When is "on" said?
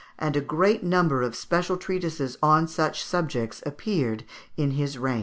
2.41-2.67